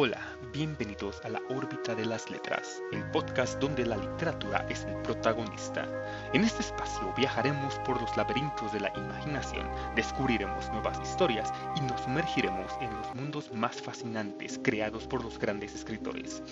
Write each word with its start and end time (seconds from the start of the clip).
Hola, 0.00 0.22
bienvenidos 0.52 1.20
a 1.24 1.28
la 1.28 1.42
órbita 1.48 1.92
de 1.92 2.06
las 2.06 2.30
letras, 2.30 2.80
el 2.92 3.02
podcast 3.10 3.58
donde 3.58 3.84
la 3.84 3.96
literatura 3.96 4.64
es 4.70 4.84
el 4.84 4.94
protagonista. 5.02 5.88
En 6.32 6.44
este 6.44 6.62
espacio 6.62 7.12
viajaremos 7.16 7.74
por 7.80 8.00
los 8.00 8.16
laberintos 8.16 8.72
de 8.72 8.78
la 8.78 8.92
imaginación, 8.96 9.68
descubriremos 9.96 10.70
nuevas 10.70 11.00
historias 11.02 11.52
y 11.74 11.80
nos 11.80 12.00
sumergiremos 12.02 12.70
en 12.80 12.94
los 12.94 13.12
mundos 13.16 13.52
más 13.52 13.82
fascinantes 13.82 14.60
creados 14.62 15.04
por 15.08 15.24
los 15.24 15.36
grandes 15.36 15.74
escritores. 15.74 16.44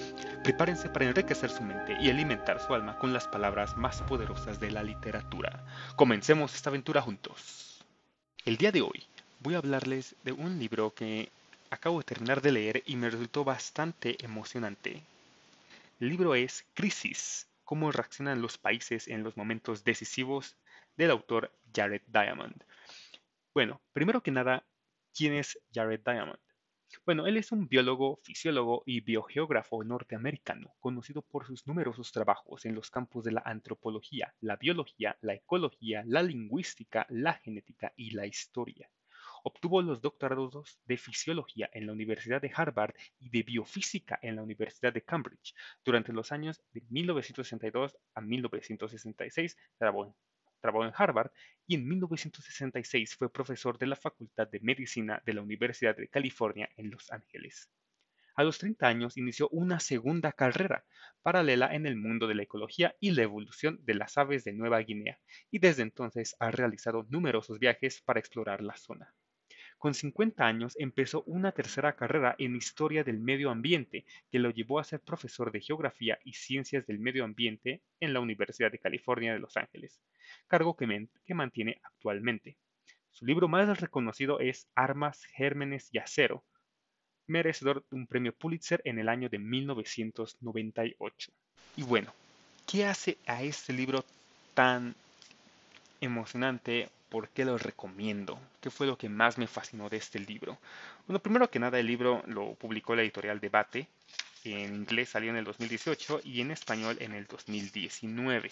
Prepárense 0.42 0.88
para 0.88 1.04
enriquecer 1.04 1.50
su 1.50 1.62
mente 1.62 1.96
y 2.00 2.10
alimentar 2.10 2.58
su 2.58 2.74
alma 2.74 2.98
con 2.98 3.12
las 3.12 3.28
palabras 3.28 3.76
más 3.76 4.02
poderosas 4.02 4.58
de 4.58 4.72
la 4.72 4.82
literatura. 4.82 5.64
Comencemos 5.94 6.52
esta 6.52 6.70
aventura 6.70 7.00
juntos. 7.00 7.84
El 8.44 8.56
día 8.56 8.72
de 8.72 8.82
hoy 8.82 9.06
voy 9.38 9.54
a 9.54 9.58
hablarles 9.58 10.16
de 10.24 10.32
un 10.32 10.58
libro 10.58 10.92
que 10.92 11.30
acabo 11.71 11.98
de 11.98 12.05
terminar 12.05 12.41
de 12.43 12.53
leer 12.53 12.83
y 12.87 12.96
me 12.96 13.11
resultó 13.11 13.45
bastante 13.45 14.16
emocionante. 14.25 15.03
El 16.01 16.09
libro 16.11 16.34
es 16.34 16.66
Crisis, 16.74 17.48
cómo 17.65 17.91
reaccionan 17.91 18.43
los 18.43 18.59
países 18.59 19.09
en 19.09 19.23
los 19.23 19.37
momentos 19.37 19.84
decisivos 19.84 20.57
del 20.97 21.10
autor 21.10 21.52
Jared 21.74 22.02
Diamond. 22.07 22.62
Bueno, 23.55 23.80
primero 23.93 24.23
que 24.23 24.30
nada, 24.30 24.65
¿quién 25.15 25.34
es 25.34 25.59
Jared 25.73 26.01
Diamond? 26.05 26.38
Bueno, 27.05 27.27
él 27.27 27.37
es 27.37 27.52
un 27.52 27.69
biólogo, 27.69 28.21
fisiólogo 28.23 28.83
y 28.87 29.01
biogeógrafo 29.01 29.83
norteamericano, 29.83 30.74
conocido 30.79 31.23
por 31.23 31.46
sus 31.46 31.66
numerosos 31.66 32.12
trabajos 32.12 32.65
en 32.65 32.74
los 32.74 32.91
campos 32.91 33.24
de 33.24 33.33
la 33.33 33.43
antropología, 33.45 34.35
la 34.41 34.57
biología, 34.57 35.16
la 35.21 35.35
ecología, 35.35 36.02
la 36.07 36.23
lingüística, 36.23 37.07
la 37.10 37.35
genética 37.35 37.93
y 37.96 38.10
la 38.10 38.27
historia. 38.27 38.88
Obtuvo 39.48 39.80
los 39.80 40.02
doctorados 40.02 40.80
de 40.86 40.96
Fisiología 40.96 41.70
en 41.73 41.87
la 41.87 41.92
Universidad 41.92 42.42
de 42.42 42.50
Harvard 42.52 42.96
y 43.20 43.30
de 43.30 43.45
Biofísica 43.45 44.18
en 44.20 44.34
la 44.34 44.42
Universidad 44.42 44.92
de 44.92 45.04
Cambridge. 45.04 45.54
Durante 45.84 46.12
los 46.12 46.32
años 46.32 46.60
de 46.73 46.82
1962 46.91 47.96
a 48.16 48.21
1966 48.23 49.56
trabajó, 49.79 50.16
en 50.84 50.93
Harvard 50.96 51.30
y 51.65 51.76
en 51.76 51.87
1966 51.87 53.15
fue 53.15 53.32
profesor 53.32 53.79
de 53.79 53.87
la 53.87 53.95
Facultad 53.95 54.48
de 54.48 54.59
Medicina 54.59 55.23
de 55.24 55.34
la 55.34 55.43
Universidad 55.43 55.96
de 55.96 56.09
California 56.09 56.68
en 56.76 56.90
Los 56.90 57.12
Ángeles. 57.12 57.71
A 58.34 58.43
los 58.43 58.59
30 58.59 58.88
años 58.88 59.16
inició 59.16 59.49
una 59.51 59.78
segunda 59.78 60.32
carrera 60.32 60.84
paralela 61.23 61.73
en 61.73 61.87
el 61.87 61.95
mundo 61.95 62.26
de 62.26 62.34
la 62.34 62.43
ecología 62.43 62.96
y 62.99 63.12
la 63.12 63.23
evolución 63.23 63.78
de 63.84 63.95
las 63.95 64.19
aves 64.19 64.43
de 64.43 64.54
Nueva 64.54 64.81
Guinea, 64.81 65.21
y 65.53 65.60
desde 65.60 65.82
entonces 65.82 66.34
ha 66.41 66.50
realizado 66.50 67.06
numerosos 67.10 67.60
viajes 67.60 68.03
para 68.03 68.19
explorar 68.19 68.60
la 68.60 68.76
zona. 68.76 69.15
Con 69.87 69.94
50 69.94 70.44
años 70.44 70.75
empezó 70.81 71.22
una 71.28 71.53
tercera 71.53 71.94
carrera 71.94 72.34
en 72.41 72.56
Historia 72.56 73.04
del 73.04 73.20
Medio 73.20 73.50
Ambiente, 73.50 74.04
que 74.32 74.41
lo 74.41 74.50
llevó 74.50 74.81
a 74.81 74.84
ser 74.84 74.98
profesor 74.98 75.53
de 75.53 75.60
Geografía 75.60 76.19
y 76.25 76.32
Ciencias 76.32 76.88
del 76.88 76.98
Medio 76.98 77.22
Ambiente 77.22 77.82
en 78.00 78.12
la 78.12 78.19
Universidad 78.19 78.72
de 78.72 78.81
California 78.81 79.32
de 79.32 79.38
Los 79.38 79.56
Ángeles, 79.56 80.03
cargo 80.48 80.76
que, 80.76 80.88
mantiene 81.34 81.81
actualmente. 81.84 82.56
Su 83.12 83.26
libro 83.26 83.47
más 83.47 83.81
reconocido 83.81 84.41
es 84.41 84.69
Armas, 84.75 85.22
Gérmenes 85.26 85.88
y 85.93 85.98
Acero, 85.98 86.44
merecedor 87.28 87.87
de 87.88 87.94
un 87.94 88.09
premio 88.09 88.34
Pulitzer 88.34 88.82
en 88.84 88.98
el 88.98 89.09
año 89.09 89.28
de 89.28 89.38
1998. 89.38 91.31
Y 91.76 91.84
bueno, 91.84 92.12
¿qué 92.66 92.87
hace 92.87 93.19
a 93.25 93.44
este 93.44 93.72
libro 93.72 94.04
tan 94.53 94.97
emocionante 96.00 96.88
¿Por 97.09 97.28
qué 97.28 97.44
lo 97.44 97.56
recomiendo? 97.56 98.41
¿Qué 98.60 98.71
fue 98.71 98.87
lo 98.87 98.99
que 98.99 99.09
más 99.09 99.38
me 99.38 99.47
fascinó 99.47 99.88
de 99.88 99.97
este 99.97 100.19
libro? 100.19 100.59
Bueno, 101.06 101.21
primero 101.21 101.49
que 101.50 101.60
nada, 101.60 101.78
el 101.78 101.87
libro 101.87 102.22
lo 102.26 102.54
publicó 102.54 102.97
la 102.97 103.03
editorial 103.03 103.38
Debate. 103.38 103.88
En 104.44 104.75
inglés 104.75 105.10
salió 105.10 105.31
en 105.31 105.37
el 105.37 105.44
2018 105.44 106.21
y 106.25 106.41
en 106.41 106.50
español 106.50 106.97
en 107.00 107.12
el 107.12 107.27
2019. 107.27 108.50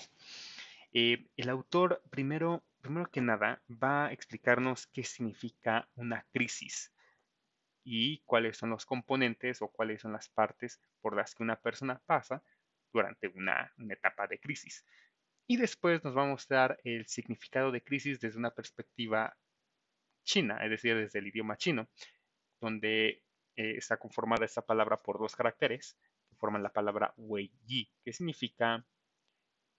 Eh, 0.92 1.27
el 1.36 1.48
autor, 1.48 2.00
primero, 2.10 2.62
primero 2.81 3.10
que 3.10 3.20
nada, 3.20 3.60
va 3.69 4.06
a 4.06 4.12
explicarnos 4.12 4.86
qué 4.86 5.03
significa 5.03 5.88
una 5.97 6.25
crisis 6.32 6.92
y 7.82 8.21
cuáles 8.21 8.56
son 8.56 8.71
los 8.71 8.86
componentes 8.86 9.62
o 9.62 9.69
cuáles 9.69 10.03
son 10.03 10.12
las 10.12 10.28
partes 10.28 10.81
por 11.00 11.16
las 11.16 11.34
que 11.34 11.42
una 11.42 11.56
persona 11.56 12.00
pasa 12.06 12.42
durante 12.92 13.28
una 13.34 13.72
etapa 13.91 14.28
de 14.28 14.38
crisis. 14.38 14.84
Y 15.47 15.56
después 15.56 16.03
nos 16.05 16.16
va 16.16 16.22
a 16.22 16.28
mostrar 16.28 16.81
el 16.84 17.06
significado 17.06 17.71
de 17.71 17.82
crisis 17.82 18.21
desde 18.21 18.38
una 18.38 18.50
perspectiva 18.50 19.37
china, 20.25 20.59
es 20.65 20.71
decir, 20.71 20.97
desde 20.97 21.19
el 21.19 21.27
idioma 21.27 21.56
chino, 21.56 21.88
donde 22.60 23.22
eh, 23.56 23.77
está 23.77 23.99
conformada 23.99 24.44
esta 24.44 24.62
palabra 24.62 25.03
por 25.03 25.19
dos 25.19 25.37
caracteres 25.37 25.99
que 26.28 26.37
forman 26.37 26.62
la 26.62 26.72
palabra 26.72 27.12
wei 27.16 27.53
yi, 27.66 27.91
que 28.03 28.12
significa 28.12 28.84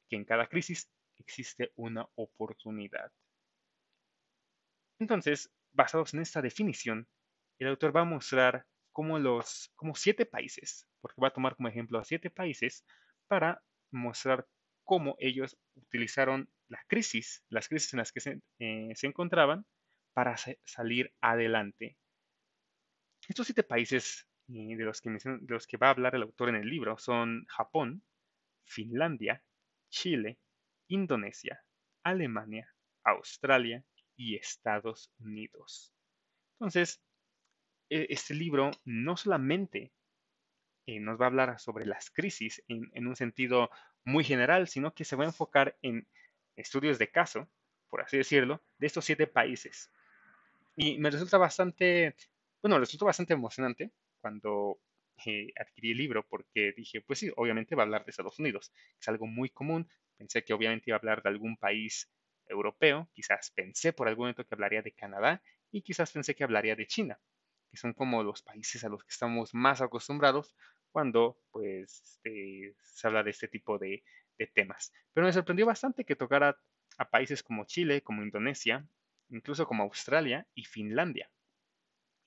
que 0.08 0.16
en 0.16 0.26
cada 0.26 0.48
crisis 0.48 0.90
existe 1.18 1.72
una 1.76 2.08
oportunidad. 2.16 3.12
Entonces, 5.00 5.52
basados 5.74 6.14
en 6.14 6.22
esta 6.22 6.42
definición, 6.42 7.08
el 7.60 7.68
autor 7.68 7.96
va 7.96 8.02
a 8.02 8.06
mostrar 8.06 8.66
cómo 8.92 9.20
los, 9.20 9.72
como 9.76 9.96
siete 9.96 10.26
países, 10.26 10.88
porque 11.02 11.22
va 11.22 11.30
a 11.30 11.34
tomar 11.34 11.56
como 11.56 11.68
ejemplo 11.68 12.00
a 12.00 12.06
siete 12.06 12.30
países 12.30 12.86
para 13.28 13.62
mostrar 13.92 14.48
cómo 14.86 15.16
ellos 15.20 15.58
utilizaron 15.76 16.50
la 16.70 16.80
crisis, 16.88 17.44
las 17.50 17.68
crisis 17.68 17.94
en 17.94 17.98
las 17.98 18.12
que 18.12 18.22
se, 18.22 18.40
eh, 18.60 18.94
encontraban, 19.02 19.66
para 20.14 20.36
salir 20.64 21.14
adelante. 21.20 21.98
Estos 23.28 23.48
siete 23.48 23.64
países 23.64 24.28
eh, 24.48 24.78
de, 24.78 24.84
los 24.86 25.02
que 25.02 25.10
de 25.10 25.40
los 25.48 25.68
que 25.68 25.78
va 25.78 25.88
a 25.88 25.92
hablar 25.92 26.16
el 26.16 26.24
autor 26.24 26.50
en 26.50 26.56
el 26.56 26.70
libro 26.70 26.98
son 26.98 27.46
Japón, 27.48 28.04
Finlandia, 28.64 29.44
Chile, 29.90 30.40
Indonesia, 30.88 31.62
Alemania, 32.04 32.74
Australia 33.04 33.84
y 34.16 34.36
Estados 34.36 35.12
Unidos. 35.20 35.94
Entonces, 36.54 37.02
e, 37.90 38.08
este 38.10 38.34
libro 38.34 38.72
no 38.86 39.18
solamente 39.18 39.92
eh, 40.86 41.00
nos 41.00 41.20
va 41.20 41.26
a 41.26 41.28
hablar 41.28 41.60
sobre 41.60 41.86
las 41.86 42.10
crisis 42.12 42.64
en, 42.68 43.08
un 43.08 43.16
sentido 43.16 43.70
muy 44.04 44.24
general, 44.24 44.68
sino 44.68 44.94
que 44.94 45.06
se 45.06 45.16
va 45.16 45.24
a 45.24 45.28
enfocar 45.28 45.78
en 45.82 46.08
estudios 46.56 47.00
de 47.00 47.10
caso, 47.10 47.50
por 47.90 48.02
así 48.02 48.18
decirlo, 48.18 48.62
de 48.78 48.88
estos 48.88 49.06
siete 49.06 49.28
países. 49.28 49.92
Y 50.76 50.98
me 50.98 51.10
resulta 51.10 51.38
bastante, 51.38 52.16
bueno, 52.62 52.80
resultó 52.80 53.06
bastante 53.06 53.34
emocionante 53.34 53.92
cuando 54.22 54.80
eh, 55.26 55.52
adquirí 55.60 55.92
el 55.92 55.98
libro 55.98 56.28
porque 56.28 56.74
dije, 56.76 57.02
pues 57.02 57.20
sí, 57.20 57.32
obviamente 57.36 57.76
va 57.76 57.84
a 57.84 57.86
hablar 57.86 58.06
de 58.06 58.12
Estados 58.12 58.38
Unidos. 58.40 58.72
Es 59.00 59.08
algo 59.08 59.26
muy 59.26 59.50
común. 59.50 59.90
Pensé 60.18 60.44
que 60.44 60.54
obviamente 60.54 60.90
iba 60.90 60.98
a 60.98 61.00
hablar 61.00 61.24
de 61.24 61.30
algún 61.30 61.58
país 61.58 62.10
europeo. 62.48 63.10
Quizás 63.14 63.52
pensé 63.52 63.94
por 63.94 64.08
algún 64.08 64.24
momento 64.24 64.46
que 64.46 64.54
hablaría 64.54 64.82
de 64.82 64.92
Canadá 64.92 65.42
y 65.72 65.82
quizás 65.82 66.12
pensé 66.12 66.36
que 66.36 66.44
hablaría 66.44 66.76
de 66.76 66.88
China, 66.88 67.20
que 67.72 67.78
son 67.78 67.94
como 67.94 68.24
los 68.24 68.42
países 68.44 68.84
a 68.84 68.90
los 68.90 69.04
que 69.04 69.12
estamos 69.12 69.54
más 69.54 69.82
acostumbrados 69.82 70.56
cuando 70.96 71.38
pues 71.52 72.02
este, 72.24 72.74
se 72.82 73.08
habla 73.08 73.22
de 73.22 73.32
este 73.32 73.50
tipo 73.50 73.78
de, 73.78 74.02
temas. 74.54 74.94
Pero 75.12 75.26
me 75.26 75.34
sorprendió 75.34 75.66
bastante 75.66 76.06
que 76.06 76.16
tocara 76.16 76.58
a 76.98 77.10
países 77.10 77.44
como 77.44 77.66
Chile, 77.66 78.02
como 78.02 78.24
Indonesia, 78.24 78.88
incluso 79.28 79.68
como 79.68 79.84
Australia 79.84 80.48
y 80.54 80.64
Finlandia. 80.64 81.30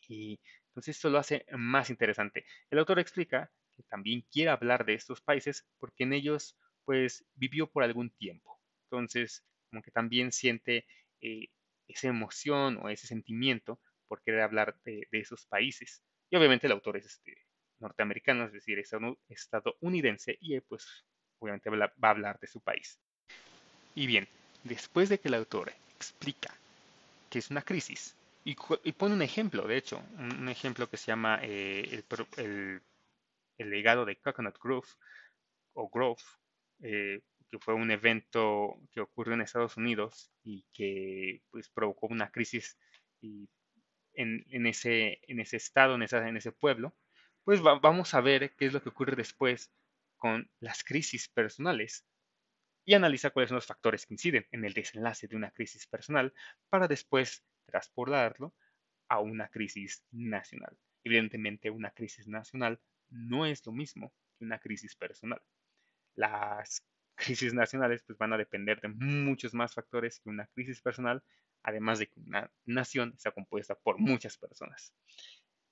Y 0.06 0.38
entonces 0.66 0.96
esto 0.96 1.08
lo 1.08 1.16
hace 1.16 1.46
más 1.56 1.88
interesante. 1.88 2.44
El 2.68 2.78
autor 2.78 2.98
explica 2.98 3.50
que 3.74 3.84
también 3.84 4.26
quiere 4.30 4.50
hablar 4.50 4.84
de 4.84 4.94
estos 4.94 5.22
países 5.22 5.66
porque 5.78 6.04
en 6.04 6.12
ellos 6.12 6.58
pues 6.84 7.24
vivió 7.36 7.70
por 7.70 7.84
algún 7.84 8.10
tiempo. 8.10 8.60
Entonces 8.84 9.46
como 9.70 9.80
que 9.80 9.90
también 9.90 10.30
siente 10.30 10.86
eh, 11.22 11.48
esa 11.86 12.08
emoción 12.08 12.76
o 12.82 12.90
ese 12.90 13.06
sentimiento 13.06 13.80
por 14.08 14.22
querer 14.22 14.42
hablar 14.42 14.78
de, 14.84 15.08
de, 15.10 15.20
esos 15.20 15.46
países. 15.46 16.02
Y 16.28 16.36
obviamente 16.36 16.66
el 16.66 16.72
autor 16.72 16.98
es 16.98 17.06
este, 17.06 17.47
norteamericano, 17.80 18.44
es 18.44 18.52
decir, 18.52 18.82
estadounidense, 19.28 20.36
y 20.40 20.56
eh, 20.56 20.62
pues 20.62 21.04
obviamente 21.38 21.70
va 21.70 21.92
a 22.02 22.10
hablar 22.10 22.38
de 22.40 22.46
su 22.46 22.60
país. 22.60 22.98
Y 23.94 24.06
bien, 24.06 24.28
después 24.64 25.08
de 25.08 25.18
que 25.18 25.28
el 25.28 25.34
autor 25.34 25.72
explica 25.94 26.54
que 27.30 27.38
es 27.38 27.50
una 27.50 27.62
crisis, 27.62 28.16
y, 28.44 28.54
pone 28.92 29.14
un 29.14 29.20
ejemplo, 29.20 29.66
de 29.66 29.76
hecho, 29.76 30.02
un, 30.16 30.48
ejemplo 30.48 30.88
que 30.88 30.96
se 30.96 31.08
llama 31.08 31.38
eh, 31.42 32.02
el, 32.38 32.80
legado 33.58 34.06
de 34.06 34.16
Coconut 34.16 34.56
Grove, 34.58 34.88
o 35.74 35.90
Grove, 35.90 36.22
eh, 36.80 37.20
que 37.50 37.58
fue 37.58 37.74
un 37.74 37.90
evento 37.90 38.80
que 38.90 39.02
ocurrió 39.02 39.34
en 39.34 39.42
Estados 39.42 39.76
Unidos 39.76 40.30
y 40.42 40.64
que 40.72 41.42
pues 41.50 41.68
provocó 41.68 42.06
una 42.06 42.30
crisis 42.30 42.78
en, 44.14 44.66
ese, 44.66 45.20
en 45.28 45.40
ese 45.40 45.58
estado, 45.58 45.94
en, 45.94 46.02
en 46.02 46.36
ese 46.36 46.52
pueblo, 46.52 46.94
pues 47.48 47.62
vamos 47.62 48.12
a 48.12 48.20
ver 48.20 48.54
qué 48.56 48.66
es 48.66 48.74
lo 48.74 48.82
que 48.82 48.90
ocurre 48.90 49.16
después 49.16 49.72
con 50.18 50.50
las 50.60 50.84
crisis 50.84 51.30
personales 51.30 52.04
y 52.84 52.92
analiza 52.92 53.30
cuáles 53.30 53.48
son 53.48 53.54
los 53.54 53.64
factores 53.64 54.04
que 54.04 54.12
inciden 54.12 54.46
en 54.50 54.66
el 54.66 54.74
desenlace 54.74 55.28
de 55.28 55.34
una 55.34 55.50
crisis 55.50 55.86
personal 55.86 56.34
para 56.68 56.86
después 56.86 57.42
transportarlo 57.64 58.54
a 59.08 59.20
una 59.20 59.48
crisis 59.48 60.04
nacional. 60.10 60.76
Evidentemente, 61.02 61.70
una 61.70 61.90
crisis 61.90 62.28
nacional 62.28 62.82
no 63.08 63.46
es 63.46 63.64
lo 63.64 63.72
mismo 63.72 64.12
que 64.36 64.44
una 64.44 64.58
crisis 64.58 64.94
personal. 64.94 65.40
Las 66.16 66.84
crisis 67.14 67.54
nacionales 67.54 68.02
pues, 68.02 68.18
van 68.18 68.34
a 68.34 68.36
depender 68.36 68.78
de 68.82 68.88
muchos 68.88 69.54
más 69.54 69.72
factores 69.72 70.20
que 70.20 70.28
una 70.28 70.48
crisis 70.48 70.82
personal, 70.82 71.24
además 71.62 71.98
de 71.98 72.08
que 72.08 72.20
una 72.20 72.52
nación 72.66 73.14
está 73.16 73.30
compuesta 73.30 73.74
por 73.74 73.98
muchas 73.98 74.36
personas. 74.36 74.92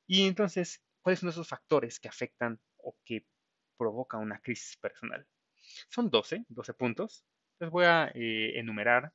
Y 0.06 0.26
entonces, 0.26 0.80
¿cuáles 1.06 1.20
son 1.20 1.28
esos 1.28 1.46
factores 1.46 2.00
que 2.00 2.08
afectan 2.08 2.58
o 2.78 2.98
que 3.04 3.24
provocan 3.78 4.22
una 4.22 4.40
crisis 4.40 4.76
personal? 4.76 5.24
Son 5.88 6.10
12, 6.10 6.46
12 6.48 6.74
puntos. 6.74 7.24
Les 7.60 7.70
voy 7.70 7.84
a 7.84 8.10
eh, 8.12 8.58
enumerar 8.58 9.12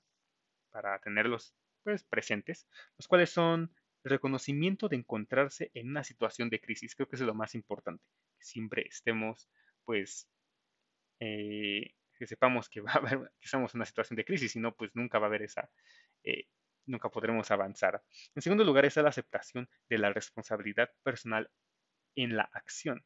para 0.70 0.98
tenerlos 1.00 1.54
pues, 1.84 2.06
presentes, 2.06 2.66
los 2.98 3.10
cuales 3.10 3.30
son 3.30 3.76
el 4.06 4.12
reconocimiento 4.12 4.88
de 4.88 4.96
encontrarse 4.96 5.70
en 5.74 5.90
una 5.90 6.06
situación 6.06 6.50
de 6.50 6.62
crisis. 6.62 6.96
Creo 6.96 7.10
que 7.10 7.18
es 7.18 7.22
lo 7.24 7.34
más 7.34 7.56
importante, 7.56 8.06
que 8.38 8.46
siempre 8.46 8.88
estemos, 8.88 9.50
pues, 9.84 10.30
eh, 11.20 11.94
que 12.18 12.26
sepamos 12.26 12.70
que 12.70 12.80
va 12.88 12.94
a 12.94 12.98
haber, 13.00 13.20
que 13.38 13.48
estamos 13.48 13.76
en 13.76 13.80
una 13.80 13.86
situación 13.86 14.16
de 14.16 14.24
crisis, 14.24 14.54
si 14.54 14.62
no, 14.62 14.74
pues 14.74 14.92
nunca 14.94 15.20
va 15.20 15.26
a 15.26 15.28
haber 15.28 15.42
esa, 15.42 15.70
eh, 16.24 16.46
nunca 16.86 17.10
podremos 17.10 17.52
avanzar. 17.52 18.02
En 18.34 18.42
segundo 18.42 18.64
lugar, 18.64 18.86
está 18.86 19.02
la 19.02 19.10
aceptación 19.10 19.70
de 19.90 19.98
la 19.98 20.14
responsabilidad 20.14 20.90
personal 21.04 21.52
en 22.16 22.36
la 22.36 22.44
acción. 22.54 23.04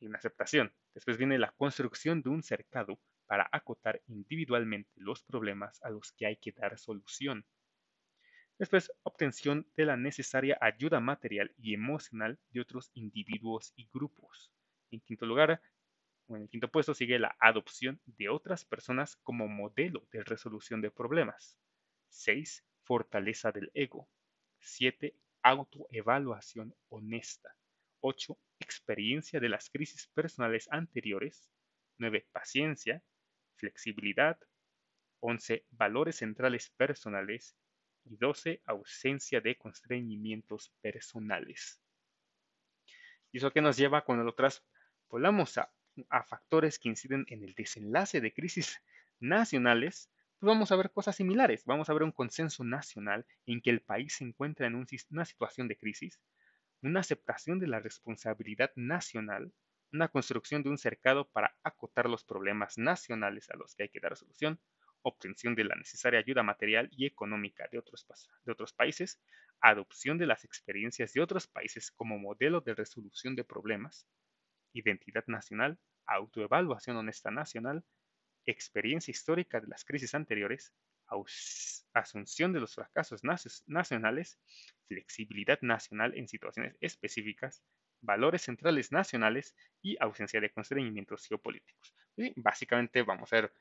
Hay 0.00 0.06
una 0.08 0.18
aceptación. 0.18 0.72
Después 0.94 1.16
viene 1.16 1.38
la 1.38 1.52
construcción 1.52 2.22
de 2.22 2.30
un 2.30 2.42
cercado 2.42 3.00
para 3.26 3.48
acotar 3.52 4.02
individualmente 4.08 4.90
los 4.96 5.22
problemas 5.22 5.80
a 5.82 5.90
los 5.90 6.12
que 6.12 6.26
hay 6.26 6.36
que 6.36 6.52
dar 6.52 6.78
solución. 6.78 7.46
Después, 8.58 8.92
obtención 9.04 9.66
de 9.76 9.86
la 9.86 9.96
necesaria 9.96 10.58
ayuda 10.60 11.00
material 11.00 11.54
y 11.56 11.72
emocional 11.72 12.38
de 12.50 12.60
otros 12.60 12.90
individuos 12.92 13.72
y 13.76 13.88
grupos. 13.92 14.52
En 14.90 15.00
quinto 15.00 15.24
lugar, 15.26 15.62
o 16.26 16.36
en 16.36 16.42
el 16.42 16.48
quinto 16.48 16.70
puesto 16.70 16.92
sigue 16.92 17.18
la 17.18 17.36
adopción 17.40 18.00
de 18.04 18.28
otras 18.28 18.64
personas 18.64 19.16
como 19.22 19.48
modelo 19.48 20.06
de 20.12 20.24
resolución 20.24 20.80
de 20.80 20.90
problemas. 20.90 21.56
6. 22.08 22.64
Fortaleza 22.82 23.50
del 23.52 23.70
ego. 23.74 24.08
7. 24.58 25.14
Autoevaluación 25.42 26.74
honesta. 26.88 27.56
8. 28.00 28.38
Experiencia 28.58 29.40
de 29.40 29.48
las 29.48 29.70
crisis 29.70 30.08
personales 30.14 30.68
anteriores. 30.70 31.50
9. 31.98 32.26
Paciencia 32.32 33.02
flexibilidad, 33.60 34.38
11 35.20 35.66
valores 35.70 36.16
centrales 36.16 36.70
personales 36.70 37.56
y 38.04 38.16
12 38.16 38.62
ausencia 38.64 39.40
de 39.40 39.56
constreñimientos 39.56 40.72
personales. 40.80 41.80
¿Y 43.30 43.38
eso 43.38 43.52
que 43.52 43.60
nos 43.60 43.76
lleva 43.76 44.04
cuando 44.04 44.24
lo 44.24 44.34
traspolamos 44.34 45.58
a, 45.58 45.70
a 46.08 46.24
factores 46.24 46.78
que 46.78 46.88
inciden 46.88 47.26
en 47.28 47.44
el 47.44 47.54
desenlace 47.54 48.20
de 48.20 48.32
crisis 48.32 48.82
nacionales? 49.20 50.10
Vamos 50.42 50.72
a 50.72 50.76
ver 50.76 50.90
cosas 50.90 51.16
similares. 51.16 51.64
Vamos 51.66 51.88
a 51.90 51.92
ver 51.92 52.02
un 52.02 52.12
consenso 52.12 52.64
nacional 52.64 53.26
en 53.46 53.60
que 53.60 53.70
el 53.70 53.82
país 53.82 54.14
se 54.16 54.24
encuentra 54.24 54.66
en 54.66 54.74
una 54.74 55.24
situación 55.24 55.68
de 55.68 55.76
crisis, 55.76 56.20
una 56.82 57.00
aceptación 57.00 57.58
de 57.58 57.66
la 57.66 57.80
responsabilidad 57.80 58.70
nacional, 58.74 59.52
una 59.92 60.08
construcción 60.08 60.62
de 60.62 60.70
un 60.70 60.78
cercado 60.78 61.28
para 61.28 61.56
acotar 61.62 62.08
los 62.08 62.24
problemas 62.24 62.78
nacionales 62.78 63.50
a 63.50 63.56
los 63.56 63.74
que 63.74 63.84
hay 63.84 63.88
que 63.90 64.00
dar 64.00 64.16
solución, 64.16 64.60
obtención 65.02 65.54
de 65.54 65.64
la 65.64 65.74
necesaria 65.74 66.20
ayuda 66.20 66.42
material 66.42 66.88
y 66.90 67.04
económica 67.06 67.68
de 67.70 67.78
otros 67.78 68.72
países, 68.72 69.20
adopción 69.60 70.16
de 70.16 70.26
las 70.26 70.44
experiencias 70.44 71.12
de 71.12 71.20
otros 71.20 71.48
países 71.48 71.90
como 71.90 72.18
modelo 72.18 72.62
de 72.62 72.74
resolución 72.74 73.36
de 73.36 73.44
problemas, 73.44 74.06
identidad 74.72 75.24
nacional, 75.26 75.78
autoevaluación 76.06 76.96
honesta 76.96 77.30
nacional, 77.30 77.84
experiencia 78.46 79.10
histórica 79.10 79.60
de 79.60 79.68
las 79.68 79.84
crisis 79.84 80.14
anteriores, 80.14 80.72
asunción 81.92 82.52
de 82.52 82.60
los 82.60 82.74
fracasos 82.74 83.22
nacionales, 83.66 84.38
flexibilidad 84.86 85.58
nacional 85.62 86.16
en 86.16 86.28
situaciones 86.28 86.76
específicas, 86.80 87.62
valores 88.00 88.42
centrales 88.42 88.92
nacionales 88.92 89.54
y 89.82 89.96
ausencia 90.00 90.40
de 90.40 90.50
constreñimientos 90.50 91.26
geopolíticos. 91.26 91.94
Básicamente 92.36 93.02
vamos 93.02 93.32
a 93.32 93.36
ver 93.36 93.52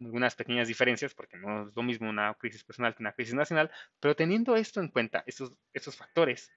algunas 0.00 0.34
pequeñas 0.34 0.68
diferencias 0.68 1.14
porque 1.14 1.36
no 1.36 1.68
es 1.68 1.76
lo 1.76 1.82
mismo 1.82 2.08
una 2.08 2.34
crisis 2.34 2.64
personal 2.64 2.94
que 2.94 3.02
una 3.02 3.12
crisis 3.12 3.34
nacional, 3.34 3.70
pero 4.00 4.16
teniendo 4.16 4.56
esto 4.56 4.80
en 4.80 4.88
cuenta, 4.88 5.22
estos, 5.26 5.56
estos 5.72 5.96
factores, 5.96 6.50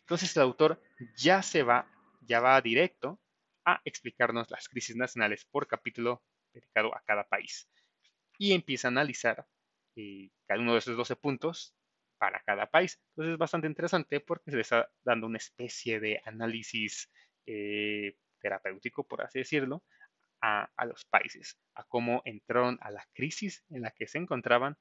entonces 0.00 0.36
el 0.36 0.42
autor 0.42 0.80
ya 1.16 1.42
se 1.42 1.62
va, 1.62 1.90
ya 2.20 2.40
va 2.40 2.60
directo 2.60 3.18
a 3.66 3.82
explicarnos 3.84 4.50
las 4.50 4.68
crisis 4.68 4.96
nacionales 4.96 5.44
por 5.44 5.66
capítulo 5.66 6.22
dedicado 6.54 6.96
a 6.96 7.02
cada 7.04 7.28
país 7.28 7.68
y 8.38 8.52
empieza 8.52 8.88
a 8.88 8.90
analizar 8.90 9.46
eh, 9.96 10.30
cada 10.46 10.60
uno 10.60 10.72
de 10.72 10.78
esos 10.78 10.96
12 10.96 11.16
puntos 11.16 11.74
para 12.18 12.40
cada 12.44 12.70
país. 12.70 13.00
Entonces 13.10 13.32
es 13.32 13.38
bastante 13.38 13.66
interesante 13.66 14.20
porque 14.20 14.50
se 14.50 14.56
le 14.56 14.62
está 14.62 14.88
dando 15.04 15.26
una 15.26 15.38
especie 15.38 16.00
de 16.00 16.20
análisis 16.24 17.10
eh, 17.46 18.16
terapéutico, 18.40 19.04
por 19.04 19.22
así 19.22 19.40
decirlo, 19.40 19.82
a, 20.40 20.70
los 20.86 21.04
países, 21.06 21.58
a 21.74 21.82
cómo 21.84 22.22
entraron 22.24 22.78
a 22.80 22.92
la 22.92 23.04
crisis 23.14 23.64
en 23.68 23.82
la 23.82 23.90
que 23.90 24.06
se 24.06 24.18
encontraban 24.18 24.78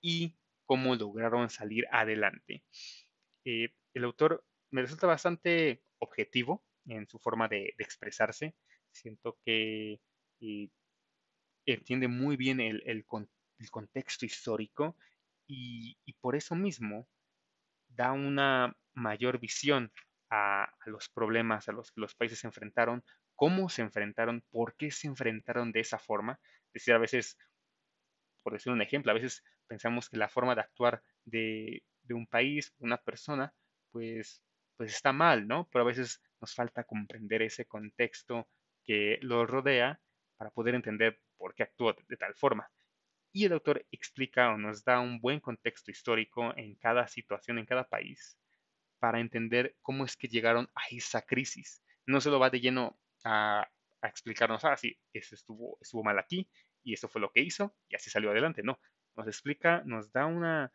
y 0.00 0.38
cómo 0.64 0.94
lograron 0.94 1.50
salir 1.50 1.86
adelante. 1.90 2.64
Eh, 3.44 3.74
el 3.92 4.04
autor 4.04 4.42
me 4.70 4.80
resulta 4.80 5.06
bastante 5.06 5.82
objetivo 5.98 6.64
en 6.90 7.08
su 7.08 7.18
forma 7.18 7.48
de, 7.48 7.74
expresarse. 7.78 8.54
Siento 8.90 9.38
que 9.44 10.00
eh, 10.40 10.68
entiende 11.66 12.08
muy 12.08 12.36
bien 12.36 12.60
el, 12.60 13.04
contexto 13.70 14.26
histórico 14.26 14.96
y, 15.46 15.96
por 16.20 16.36
eso 16.36 16.54
mismo 16.54 17.08
da 17.88 18.12
una 18.12 18.76
mayor 18.92 19.38
visión 19.38 19.92
a, 20.30 20.72
los 20.86 21.08
problemas 21.08 21.68
a 21.68 21.72
los 21.72 21.90
que 21.92 22.00
los 22.00 22.14
países 22.14 22.40
se 22.40 22.46
enfrentaron, 22.46 23.04
cómo 23.34 23.68
se 23.68 23.82
enfrentaron, 23.82 24.44
por 24.50 24.76
qué 24.76 24.90
se 24.90 25.06
enfrentaron 25.06 25.72
de 25.72 25.80
esa 25.80 25.98
forma. 25.98 26.38
Es 26.66 26.72
decir, 26.74 26.94
a 26.94 26.98
veces, 26.98 27.36
por 28.42 28.52
decir 28.52 28.72
un 28.72 28.82
ejemplo, 28.82 29.10
a 29.10 29.14
veces 29.14 29.44
pensamos 29.66 30.08
que 30.08 30.16
la 30.16 30.28
forma 30.28 30.54
de 30.54 30.60
actuar 30.62 31.02
de, 31.24 31.82
un 32.10 32.26
país, 32.26 32.74
una 32.78 32.96
persona, 32.98 33.54
pues, 33.92 34.42
pues 34.76 34.92
está 34.92 35.12
mal, 35.12 35.46
¿no? 35.46 35.68
Pero 35.70 35.84
a 35.84 35.86
veces 35.86 36.20
nos 36.40 36.54
falta 36.54 36.84
comprender 36.84 37.42
ese 37.42 37.66
contexto 37.66 38.48
que 38.84 39.18
lo 39.22 39.46
rodea 39.46 40.00
para 40.36 40.50
poder 40.50 40.74
entender 40.74 41.20
por 41.36 41.54
qué 41.54 41.64
actuó 41.64 41.94
de 42.08 42.16
tal 42.16 42.34
forma 42.34 42.70
y 43.32 43.44
el 43.44 43.52
autor 43.52 43.86
explica 43.90 44.50
o 44.50 44.58
nos 44.58 44.84
da 44.84 45.00
un 45.00 45.20
buen 45.20 45.40
contexto 45.40 45.90
histórico 45.90 46.56
en 46.56 46.74
cada 46.76 47.06
situación, 47.06 47.58
en 47.58 47.66
cada 47.66 47.88
país, 47.88 48.38
para 48.98 49.20
entender 49.20 49.76
cómo 49.82 50.04
es 50.04 50.16
que 50.16 50.28
llegaron 50.28 50.68
a 50.74 50.82
esa 50.90 51.22
crisis. 51.22 51.82
No 52.06 52.20
solo 52.20 52.40
va 52.40 52.50
de 52.50 52.60
lleno 52.60 52.98
a, 53.24 53.68
explicarnos, 54.02 54.64
ah, 54.64 54.76
sí, 54.76 54.98
eso 55.12 55.34
estuvo, 55.34 55.76
estuvo 55.80 56.02
mal 56.02 56.18
aquí 56.18 56.48
y 56.82 56.94
eso 56.94 57.06
fue 57.08 57.20
lo 57.20 57.30
que 57.30 57.40
hizo 57.42 57.76
y 57.88 57.96
así 57.96 58.10
salió 58.10 58.30
adelante. 58.30 58.62
No, 58.62 58.80
nos 59.14 59.26
explica, 59.26 59.82
nos 59.84 60.10
da 60.10 60.26
una, 60.26 60.72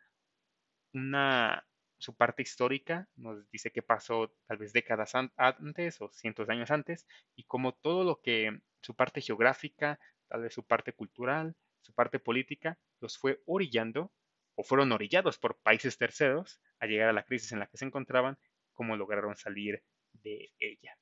una, 0.94 1.66
su 2.06 2.16
parte 2.16 2.44
histórica, 2.44 3.10
nos 3.16 3.50
dice 3.50 3.72
qué 3.72 3.82
pasó 3.82 4.32
tal 4.46 4.58
vez 4.58 4.72
décadas 4.74 5.14
antes 5.16 6.00
o 6.02 6.10
cientos 6.10 6.48
de 6.48 6.54
años 6.54 6.72
antes 6.72 7.08
y 7.36 7.44
cómo 7.44 7.74
todo 7.74 8.04
lo 8.04 8.22
que, 8.22 8.62
su 8.82 8.96
parte 8.96 9.22
geográfica, 9.22 10.00
tal 10.28 10.44
vez 10.44 10.54
su 10.54 10.64
parte 10.64 10.94
cultural, 10.94 11.56
su 11.82 11.94
parte 11.94 12.20
política 12.20 12.78
los 13.02 13.18
fue 13.18 13.42
orillando 13.46 14.12
o 14.54 14.64
fueron 14.64 14.92
orillados 14.92 15.38
por 15.38 15.58
países 15.58 15.98
terceros 15.98 16.62
a 16.80 16.86
llegar 16.86 17.10
a 17.10 17.14
la 17.14 17.24
crisis 17.24 17.52
en 17.52 17.60
la 17.60 17.68
que 17.68 17.78
se 17.78 17.86
encontraban, 17.86 18.38
cómo 18.74 18.96
lograron 18.96 19.36
salir 19.36 19.84
de 20.14 20.52
ella. 20.60 20.96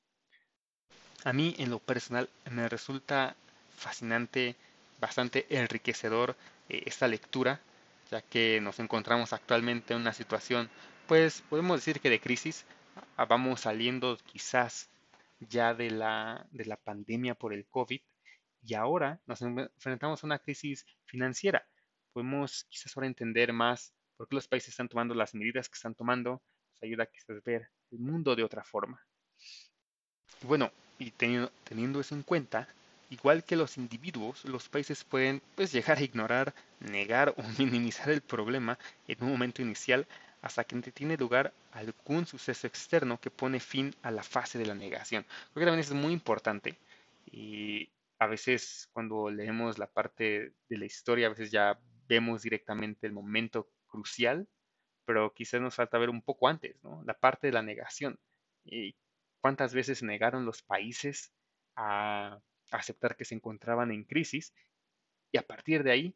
A 1.25 1.33
mí 1.33 1.55
en 1.57 1.69
lo 1.69 1.79
personal 1.79 2.29
me 2.50 2.69
resulta 2.69 3.36
fascinante, 3.75 4.55
bastante 5.00 5.45
enriquecedor 5.50 6.36
eh, 6.69 6.83
esta 6.86 7.07
lectura, 7.07 7.60
ya 8.10 8.22
que 8.22 8.60
nos 8.62 8.79
encontramos 8.79 9.33
actualmente 9.33 9.93
en 9.93 10.01
una 10.01 10.13
situación, 10.13 10.69
pues 11.07 11.41
podemos 11.50 11.77
decir 11.77 12.00
que 12.00 12.10
de 12.10 12.19
crisis, 12.19 12.65
ah, 13.17 13.25
vamos 13.25 13.62
saliendo 13.62 14.17
quizás 14.25 14.89
ya 15.39 15.74
de 15.74 15.91
la, 15.91 16.48
de 16.51 16.65
la 16.65 16.77
pandemia 16.77 17.36
por 17.36 17.53
el 17.53 17.65
COVID, 17.67 18.01
y 18.65 18.74
ahora 18.75 19.22
nos 19.25 19.41
enfrentamos 19.41 20.24
a 20.24 20.27
una 20.27 20.39
crisis 20.39 20.86
financiera. 21.05 21.67
Podemos 22.13 22.65
quizás 22.69 22.95
ahora 22.95 23.07
entender 23.07 23.51
más 23.51 23.93
por 24.15 24.27
qué 24.27 24.36
los 24.36 24.48
países 24.48 24.69
están 24.69 24.88
tomando 24.88 25.13
las 25.13 25.33
medidas 25.33 25.67
que 25.67 25.75
están 25.75 25.95
tomando. 25.95 26.41
Nos 26.72 26.83
ayuda 26.83 27.05
quizás 27.05 27.43
ver 27.43 27.69
el 27.91 28.00
mundo 28.00 28.36
de 28.36 28.43
otra 28.43 28.63
forma. 28.63 29.01
Bueno, 30.43 30.72
y 30.98 31.12
teniendo, 31.12 31.51
teniendo 31.63 32.00
eso 32.00 32.15
en 32.15 32.24
cuenta, 32.24 32.67
igual 33.10 33.43
que 33.43 33.55
los 33.55 33.77
individuos, 33.77 34.45
los 34.45 34.69
países 34.69 35.03
pueden 35.03 35.41
pues, 35.55 35.72
llegar 35.72 35.98
a 35.98 36.03
ignorar, 36.03 36.53
negar 36.79 37.33
o 37.38 37.43
minimizar 37.60 38.10
el 38.10 38.22
problema 38.22 38.77
en 39.07 39.24
un 39.24 39.31
momento 39.31 39.62
inicial 39.62 40.07
hasta 40.44 40.66
que 40.66 40.92
tiene 40.92 41.16
lugar 41.16 41.54
algún 41.72 42.26
suceso 42.28 42.68
externo 42.68 43.20
que 43.20 43.32
pone 43.32 43.62
fin 43.62 43.96
a 44.04 44.12
la 44.12 44.24
fase 44.24 44.60
de 44.60 44.66
la 44.66 44.76
negación. 44.76 45.24
Creo 45.24 45.62
que 45.62 45.66
también 45.66 45.80
es 45.80 45.92
muy 45.94 46.12
importante 46.12 46.78
y 47.26 47.90
a 48.20 48.28
veces 48.28 48.90
cuando 48.92 49.30
leemos 49.30 49.80
la 49.80 49.88
parte 49.88 50.54
de 50.68 50.78
la 50.78 50.86
historia, 50.86 51.28
a 51.28 51.30
veces 51.30 51.50
ya 51.50 51.80
vemos 52.10 52.44
directamente 52.44 53.08
el 53.08 53.14
momento 53.14 53.70
crucial, 53.88 54.50
pero 55.06 55.34
quizás 55.34 55.62
nos 55.62 55.76
falta 55.76 55.98
ver 55.98 56.10
un 56.10 56.22
poco 56.22 56.50
antes, 56.50 56.76
¿no? 56.84 57.02
La 57.06 57.14
parte 57.14 57.48
de 57.48 57.54
la 57.54 57.62
negación. 57.62 58.20
Y 58.66 58.98
cuántas 59.40 59.74
veces 59.74 60.04
negaron 60.04 60.46
los 60.46 60.62
países 60.62 61.32
a 61.78 62.38
aceptar 62.70 63.16
que 63.16 63.24
se 63.24 63.36
encontraban 63.36 63.92
en 63.92 64.04
crisis 64.04 64.54
y 65.32 65.38
a 65.38 65.44
partir 65.44 65.84
de 65.84 65.92
ahí 65.92 66.16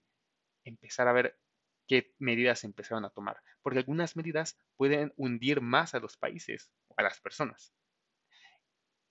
empezar 0.66 1.08
a 1.08 1.14
ver 1.14 1.40
qué 1.88 2.14
medidas 2.20 2.64
empezaron 2.64 3.06
a 3.06 3.10
tomar, 3.10 3.38
porque 3.62 3.80
algunas 3.80 4.16
medidas 4.16 4.58
pueden 4.76 5.14
hundir 5.16 5.62
más 5.62 5.96
a 5.96 6.00
los 6.00 6.18
países 6.18 6.70
o 6.88 6.96
a 6.98 7.04
las 7.04 7.20
personas. 7.20 7.74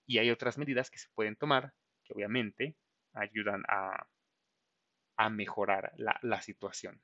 Y 0.05 0.19
hay 0.19 0.31
otras 0.31 0.57
medidas 0.57 0.89
que 0.89 0.99
se 0.99 1.09
pueden 1.13 1.35
tomar 1.35 1.73
que 2.03 2.13
obviamente 2.13 2.75
ayudan 3.13 3.63
a, 3.67 4.07
mejorar 5.29 5.91
la, 5.97 6.41
situación. 6.41 7.01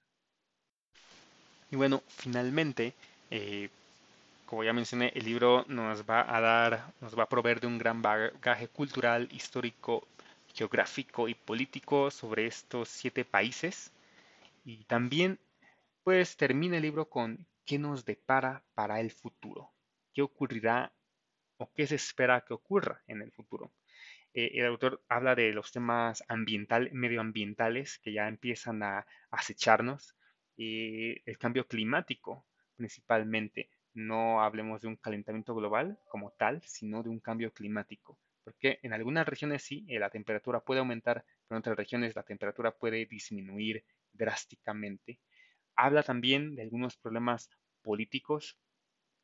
Y 1.71 1.75
bueno, 1.75 2.03
finalmente, 2.07 2.93
eh, 3.31 3.69
como 4.45 4.63
ya 4.63 4.71
mencioné, 4.71 5.11
el 5.15 5.25
libro 5.25 5.65
nos 5.67 6.07
va 6.07 6.21
a 6.21 6.39
dar, 6.39 6.93
nos 7.01 7.17
va 7.17 7.23
a 7.23 7.29
proveer 7.29 7.59
de 7.59 7.67
un 7.67 7.79
gran 7.79 8.01
bagaje 8.01 8.67
cultural, 8.67 9.27
histórico, 9.31 10.07
geográfico 10.53 11.27
y 11.27 11.33
político 11.33 12.11
sobre 12.11 12.45
estos 12.45 12.87
siete 12.87 13.25
países. 13.25 13.91
Y 14.63 14.83
también, 14.85 15.39
pues, 16.03 16.38
termina 16.38 16.77
el 16.77 16.83
libro 16.83 17.10
con 17.10 17.48
qué 17.65 17.79
nos 17.79 18.05
depara 18.05 18.63
para 18.74 19.00
el 19.00 19.12
futuro, 19.12 19.72
qué 20.13 20.22
ocurrirá 20.22 20.93
o 21.57 21.72
qué 21.74 21.88
se 21.88 21.95
espera 21.95 22.41
que 22.45 22.53
ocurra 22.53 23.03
en 23.07 23.22
el 23.22 23.31
futuro. 23.31 23.74
Eh, 24.33 24.51
el 24.55 24.65
autor 24.65 25.03
habla 25.10 25.36
de 25.36 25.53
los 25.53 25.72
temas 25.72 26.24
ambiental, 26.27 26.89
medioambientales 26.93 28.00
que 28.00 28.13
ya 28.13 28.27
empiezan 28.27 28.83
a 28.83 29.05
acecharnos, 29.31 30.15
y 30.55 31.29
el 31.29 31.38
cambio 31.38 31.67
climático 31.67 32.45
principalmente. 32.75 33.69
No 33.93 34.41
hablemos 34.41 34.81
de 34.81 34.88
un 34.88 34.95
calentamiento 34.98 35.55
global 35.55 36.00
como 36.10 36.31
tal, 36.31 36.62
sino 36.63 37.03
de 37.03 37.10
un 37.10 37.19
cambio 37.19 37.53
climático. 37.53 38.19
Porque 38.43 38.79
en 38.83 38.93
algunas 38.93 39.27
regiones 39.27 39.63
sí, 39.63 39.86
eh, 39.88 40.00
la 40.00 40.10
temperatura 40.10 40.60
puede 40.62 40.79
aumentar, 40.79 41.24
pero 41.48 41.57
en 41.57 41.60
otras 41.60 41.77
regiones 41.77 42.15
la 42.15 42.24
temperatura 42.24 42.72
puede 42.72 43.05
disminuir 43.05 43.86
drásticamente. 44.12 45.19
Habla 45.75 46.03
también 46.03 46.55
de 46.55 46.63
algunos 46.63 46.97
problemas 46.97 47.49
políticos, 47.81 48.57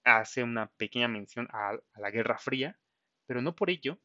hace 0.04 0.44
una 0.44 0.68
pequeña 0.78 1.08
mención 1.08 1.48
a 1.52 1.78
la 1.96 2.12
Guerra 2.12 2.38
Fría, 2.38 2.80
pero 3.26 3.42
no 3.42 3.56
por 3.56 3.70
ello 3.70 4.00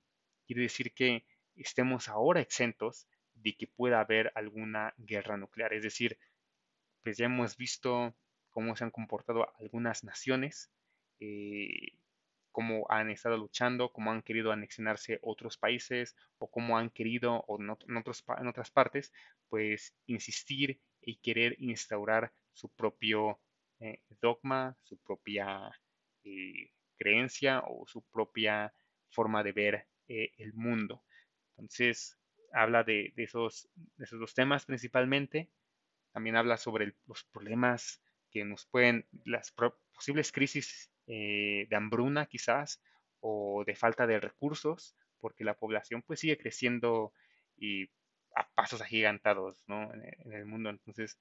quiere 0.46 0.62
decir 0.62 0.92
que 0.92 1.24
estemos 1.56 2.08
ahora 2.08 2.40
exentos 2.40 3.06
de 3.34 3.54
que 3.56 3.66
pueda 3.66 4.00
haber 4.00 4.32
alguna 4.34 4.94
guerra 4.96 5.36
nuclear. 5.36 5.72
Es 5.72 5.82
decir, 5.82 6.18
pues 7.02 7.16
ya 7.16 7.26
hemos 7.26 7.56
visto 7.56 8.14
cómo 8.50 8.76
se 8.76 8.84
han 8.84 8.90
comportado 8.90 9.52
algunas 9.58 10.04
naciones, 10.04 10.70
eh, 11.20 11.98
cómo 12.52 12.86
han 12.88 13.10
estado 13.10 13.36
luchando, 13.36 13.92
cómo 13.92 14.12
han 14.12 14.22
querido 14.22 14.52
anexionarse 14.52 15.18
otros 15.22 15.58
países 15.58 16.16
o 16.38 16.50
cómo 16.50 16.78
han 16.78 16.90
querido, 16.90 17.44
o 17.48 17.60
en, 17.60 17.96
otras 17.98 18.70
partes, 18.70 19.12
pues 19.48 19.94
insistir 20.06 20.80
y 21.04 21.16
querer 21.16 21.56
instaurar 21.58 22.32
su 22.52 22.68
propio 22.68 23.40
eh, 23.80 24.00
dogma, 24.20 24.76
su 24.82 24.96
propia 24.98 25.70
eh, 26.24 26.70
creencia 26.96 27.62
o 27.66 27.86
su 27.86 28.02
propia 28.02 28.72
forma 29.10 29.42
de 29.42 29.52
ver 29.52 29.86
eh, 30.08 30.32
el 30.38 30.54
mundo. 30.54 31.04
Entonces, 31.56 32.18
habla 32.52 32.84
de, 32.84 33.12
esos, 33.16 33.68
esos 33.98 34.20
dos 34.20 34.34
temas 34.34 34.64
principalmente. 34.64 35.50
También 36.12 36.36
habla 36.36 36.56
sobre 36.56 36.94
los 37.06 37.24
problemas 37.24 38.00
que 38.30 38.44
nos 38.44 38.66
pueden, 38.66 39.06
las 39.24 39.52
posibles 39.92 40.32
crisis 40.32 40.90
de 41.06 41.68
hambruna 41.72 42.26
quizás, 42.26 42.80
o 43.20 43.64
de 43.66 43.74
falta 43.74 44.06
de 44.06 44.20
recursos, 44.20 44.96
porque 45.18 45.44
la 45.44 45.54
población 45.54 46.02
pues 46.02 46.20
sigue 46.20 46.38
creciendo 46.38 47.12
y 47.56 47.88
a 48.34 48.48
pasos 48.54 48.80
agigantados 48.80 49.64
en, 49.68 50.32
el 50.32 50.46
mundo. 50.46 50.70
Entonces, 50.70 51.18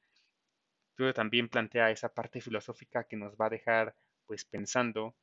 también 1.13 1.49
plantea 1.49 1.91
esa 1.91 2.13
parte 2.13 2.41
filosófica 2.41 3.05
que 3.05 3.17
nos 3.17 3.35
va 3.35 3.47
a 3.47 3.49
dejar 3.49 3.95
pues 4.25 4.45
pensando 4.45 5.15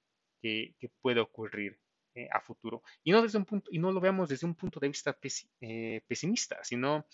qué 0.43 0.75
puede 1.01 1.21
ocurrir 1.21 1.79
eh, 2.15 2.29
a 2.33 2.41
futuro. 2.41 2.83
Y 3.05 3.13
no, 3.13 3.23
desde 3.23 3.39
un 3.39 3.45
punto, 3.45 3.71
y 3.73 3.79
no 3.79 3.93
lo 3.93 4.01
veamos 4.01 4.29
desde 4.29 4.47
un 4.47 4.57
punto 4.57 4.81
de 4.81 4.89
vista 4.89 5.17
eh, 5.61 6.03
pesimista, 6.09 6.59
sino, 6.65 7.07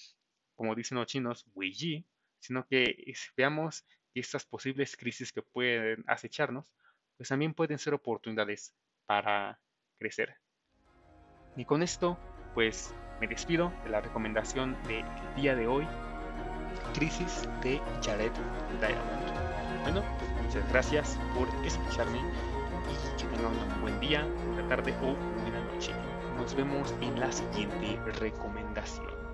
como 0.54 0.75
dicen 0.75 0.97
los 0.97 1.06
chinos, 1.06 1.45
Weiji, 1.54 2.06
sino 2.40 2.66
que 2.66 3.12
veamos 3.37 3.85
que 4.14 4.21
estas 4.21 4.47
posibles 4.47 4.97
crisis 4.97 5.33
que 5.33 5.42
pueden 5.42 6.02
acecharnos, 6.06 6.73
pues 7.16 7.28
también 7.28 7.52
pueden 7.52 7.78
ser 7.78 7.92
oportunidades 7.92 8.75
para 9.04 9.61
crecer. 9.99 10.37
Y 11.56 11.66
con 11.66 11.83
esto, 11.83 12.18
pues 12.54 12.95
me 13.20 13.26
despido 13.26 13.73
de 13.85 13.90
la 13.90 14.00
recomendación 14.00 14.76
del 14.87 15.04
día 15.37 15.54
de 15.54 15.66
hoy, 15.66 15.87
Crisis 16.94 17.49
de 17.62 17.80
Jared 18.04 18.32
Diamond. 18.80 19.82
Bueno, 19.82 20.02
muchas 20.42 20.68
gracias 20.70 21.18
por 21.35 21.49
escucharme 21.64 22.18
y 22.18 23.20
que 23.20 23.28
tengan 23.28 23.52
un 23.52 23.80
buen 23.80 24.00
día, 24.00 24.26
buena 24.46 24.68
tarde 24.68 24.94
o 25.02 25.14
buena 25.42 25.61
noche. 25.73 25.92
Nos 26.37 26.54
vemos 26.54 26.94
en 27.00 27.18
la 27.18 27.32
siguiente 27.32 27.99
recomendación. 28.20 29.25